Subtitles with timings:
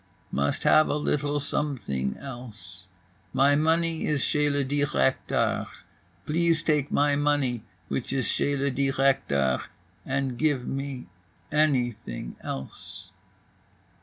[0.31, 2.87] "Must have a little something else.
[3.33, 5.67] My money is chez le directeur.
[6.25, 9.59] Please take my money which is chez le directeur
[10.03, 11.05] and give me
[11.51, 13.11] anything else."